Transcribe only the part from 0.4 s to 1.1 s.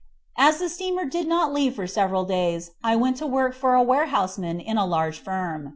the steamer